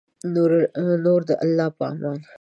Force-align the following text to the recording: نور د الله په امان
نور 1.05 1.19
د 1.29 1.31
الله 1.43 1.67
په 1.77 1.83
امان 1.91 2.19